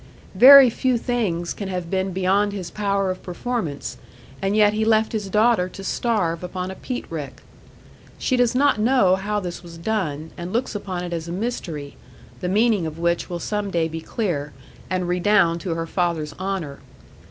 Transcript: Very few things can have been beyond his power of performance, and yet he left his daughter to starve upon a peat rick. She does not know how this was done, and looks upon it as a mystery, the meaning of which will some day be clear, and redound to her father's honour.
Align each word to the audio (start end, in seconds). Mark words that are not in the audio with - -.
Very 0.33 0.71
few 0.71 0.97
things 0.97 1.53
can 1.53 1.67
have 1.67 1.91
been 1.91 2.11
beyond 2.11 2.53
his 2.53 2.71
power 2.71 3.11
of 3.11 3.21
performance, 3.21 3.97
and 4.41 4.55
yet 4.55 4.73
he 4.73 4.83
left 4.83 5.11
his 5.11 5.29
daughter 5.29 5.69
to 5.69 5.83
starve 5.83 6.43
upon 6.43 6.71
a 6.71 6.75
peat 6.75 7.05
rick. 7.11 7.43
She 8.17 8.35
does 8.35 8.55
not 8.55 8.79
know 8.79 9.15
how 9.15 9.39
this 9.39 9.61
was 9.61 9.77
done, 9.77 10.31
and 10.35 10.51
looks 10.51 10.73
upon 10.73 11.03
it 11.03 11.13
as 11.13 11.27
a 11.27 11.31
mystery, 11.31 11.97
the 12.39 12.49
meaning 12.49 12.87
of 12.87 12.97
which 12.97 13.29
will 13.29 13.37
some 13.37 13.69
day 13.69 13.87
be 13.87 14.01
clear, 14.01 14.53
and 14.89 15.07
redound 15.07 15.61
to 15.61 15.75
her 15.75 15.85
father's 15.85 16.33
honour. 16.39 16.79